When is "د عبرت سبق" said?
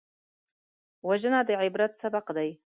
1.47-2.25